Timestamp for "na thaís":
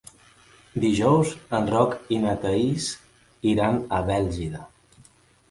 2.23-2.89